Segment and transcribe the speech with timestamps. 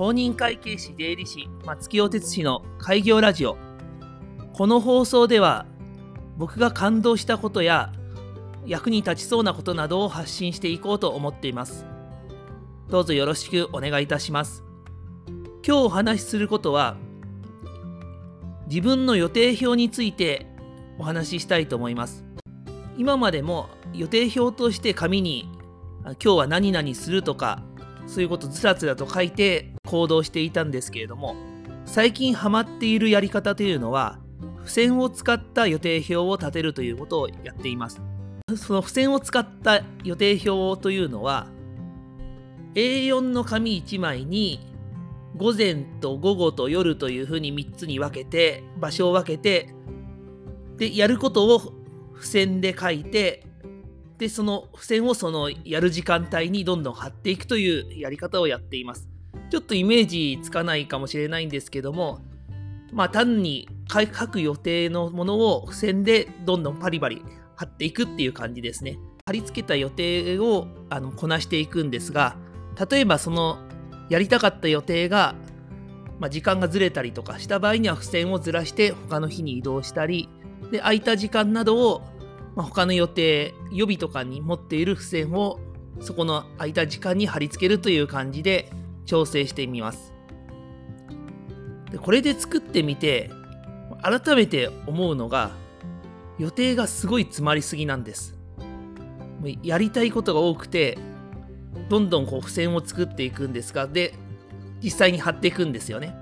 [0.00, 3.58] 公認会計士税理士松木大哲氏の開業ラジオ。
[4.54, 5.66] この放送では
[6.38, 7.92] 僕が感動したことや
[8.64, 11.84] 役に立ちそうなことなどを発信していこうと思っています。
[12.88, 14.64] どうぞよろしくお願いいたします。
[15.62, 16.96] 今日お話しすることは
[18.68, 20.46] 自分の予定表について
[20.98, 22.24] お話ししたいと思います。
[22.96, 25.50] 今までも予定表として紙に
[26.04, 27.62] 今日は何々するとか
[28.06, 31.34] そういうことずらずらと書いて行動していたんですけれども
[31.84, 34.20] 最近ハマっているやり方というのは
[34.60, 38.00] 付箋を使った予定表を立てるということをやっています。
[38.56, 41.46] その付箋を使った予定表というのは
[42.74, 44.60] A4 の紙1枚に
[45.36, 49.74] 午前と午後と夜というふうに3つに分けて場所を分けて
[50.76, 51.58] でやることを
[52.14, 53.44] 付箋で書いて
[54.18, 59.09] でその付箋をそのやる時間帯にどんどん貼っていくというやり方をやっています。
[59.50, 62.20] ちょっとイメージつかないかもしれないんですけども
[62.92, 67.22] まあ単に書く予定のものを付箋でどんどんパリバリ
[67.56, 68.98] 貼っていくっていう感じですね。
[69.26, 72.36] 貼り付けた予定をあのこなしていくんですが
[72.90, 73.58] 例えばその
[74.08, 75.34] やりたかった予定が、
[76.18, 80.28] まあ、時間がずれたりとかした場合には付箋をずらして他の日に移動したり
[80.72, 82.02] で空いた時間などを
[82.54, 85.60] まあ、他の予定、予備とかに持っている付箋を
[86.00, 88.70] そこの空いた時間に貼り付けるという感じで
[89.06, 90.12] 調整してみます。
[91.90, 93.30] でこれで作ってみて
[94.02, 95.50] 改めて思うのが
[96.38, 98.38] 予定がすごい詰まりすぎなんです。
[99.62, 100.98] やりたいことが多くて
[101.88, 104.14] どんどんこう付箋を作っていくんですがで
[104.82, 106.14] 実際に貼っていくんですよね。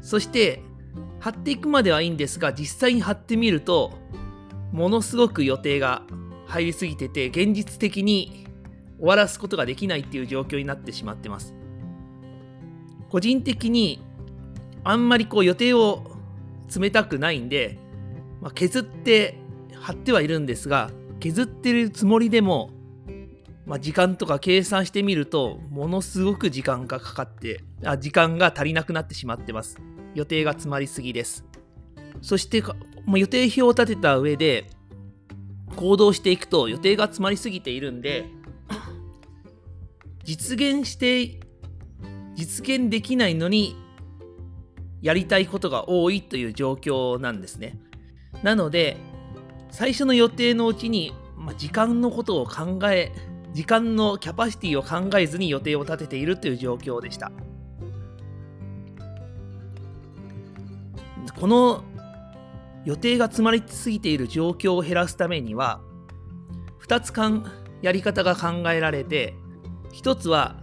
[0.00, 0.62] そして
[1.18, 3.92] 貼っていくまではいいんですが実際に貼ってみると
[4.72, 6.02] ものすごく予定が
[6.46, 8.46] 入りすぎてて現実的に
[8.98, 11.54] 終わらすことができないっていう状況になってしまってます
[13.10, 14.00] 個人的に
[14.84, 16.04] あんまりこう予定を
[16.62, 17.76] 詰めたくないんで、
[18.40, 19.36] まあ、削って
[19.74, 22.70] 貼ってはいるんですが削ってるつもりでも、
[23.66, 29.78] まあ、時間とか計算してみるとものすごく時間がかかってあ時間が足りなくなってしまってます。
[30.14, 31.44] 予定が詰まりすぎです。
[32.22, 32.62] そして
[33.06, 34.66] ま、予定表を立てた上で
[35.76, 38.26] 行動していくと予定が詰まりすぎているんで
[40.24, 41.40] 実現して
[42.40, 43.76] 実現できないのに
[45.02, 47.78] やりたいことが多いという状況なんですね。
[48.42, 48.96] なので
[49.70, 53.12] 最初の予定のうちに、まあ、時間のことを考え
[53.52, 57.30] 時間のキャパシティを考えずに予定を立てているという状況でした。
[61.38, 61.84] この
[62.86, 65.82] 予定が詰まりすぎている状況を減らすためには
[66.86, 67.44] 2つかん
[67.82, 69.34] やり方が考えられて
[69.92, 70.59] 1つは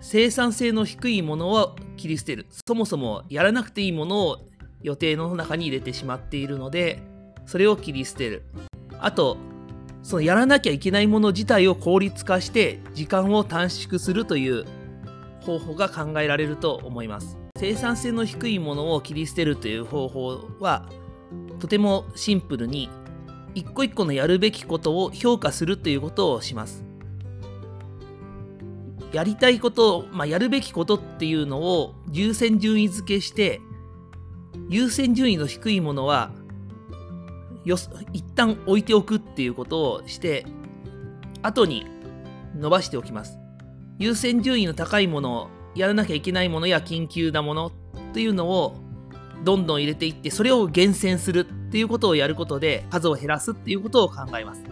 [0.00, 2.46] 生産性の低いものを切り捨てる。
[2.66, 4.38] そもそもやらなくていいものを
[4.82, 7.02] 予定の中に入れてしまっているので
[7.46, 8.44] それを切り捨てる。
[9.00, 9.36] あと
[10.02, 14.64] そのやらなきゃいけないもの自体を効率化して時間を短縮するという
[15.40, 17.36] 方法が考えられると思います。
[17.58, 20.88] 生産性の低いものを切り捨てるという方法は
[21.58, 22.88] とてもシンプルに
[23.54, 26.87] 一個一個のやるべきことを評価するということをします。
[29.12, 33.60] やりたいことまあ、やるべきことっていうのを優先順位付けして
[34.68, 36.30] 優先順位の低いものは
[37.64, 37.76] よ
[38.12, 40.46] 一旦置いておくっていうことをして
[41.42, 41.86] 後に
[42.56, 43.38] 伸ばしておきます。
[43.98, 47.72] 優先順位の高いものやらなきゃいけないものや緊急なものっ
[48.14, 48.76] ていうのを
[49.44, 54.62] どんどん入れていってそれを厳選するっていうことをやることで数を減らすっていうことを考えます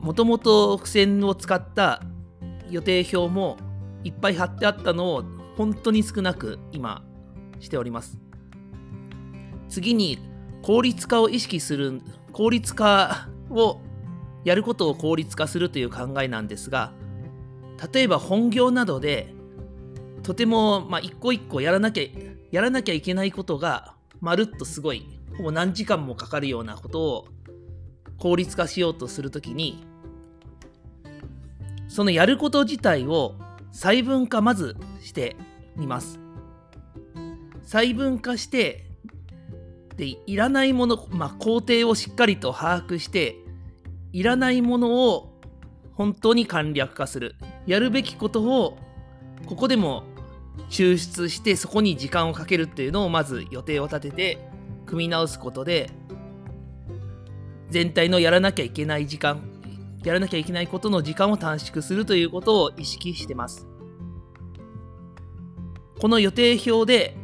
[0.00, 2.02] もともと付箋を使った
[2.70, 3.58] 予定表も
[4.04, 5.24] いっぱい貼ってあったのを
[5.56, 7.04] 本当に少なく今
[7.60, 8.18] しております。
[9.68, 10.18] 次に
[10.62, 12.00] 効率化を意識する
[12.32, 13.80] 効率化を
[14.44, 16.92] やることを効率化するという考えなんですが
[17.92, 19.32] 例えば本業などで
[20.22, 22.04] とても、まあ、一個一個やらなきゃ、
[22.50, 25.06] やらなきゃいけないことが、まるっとすごい、
[25.36, 27.28] ほぼ何時間もかかるようなことを
[28.18, 29.84] 効率化しようとするときに、
[31.90, 33.34] そのやること自体を
[33.72, 35.36] 細分化まずして
[35.76, 36.20] みます。
[37.64, 38.86] 細分化して、
[39.96, 43.34] で、いらないもの、まあ、工程をしっかりと把握して、
[44.12, 45.32] いらないものを
[45.94, 47.34] 本当に簡略化する。
[47.66, 48.78] やるべきことを
[49.46, 50.04] ここでも
[50.70, 54.38] 抽出してそこに時間をかけるっていうのをまず予定を立てて
[54.86, 55.90] 組み直すことで
[57.68, 59.49] 全体のやらなきゃいけない時間
[60.04, 63.66] やらなきゃいけないことの時間を短縮するということを意識してます。
[66.00, 67.16] この予定表で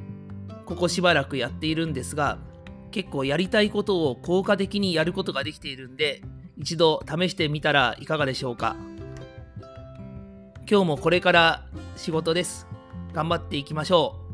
[0.66, 2.38] ここしばらくやっているんですが
[2.90, 6.22] 結構やりたいことを効果的にやることができているんで
[6.58, 8.76] 一度試してみたらいかがでしょうか。
[10.68, 12.66] 今日もこれから仕事です。
[13.12, 14.25] 頑張っていきましょう。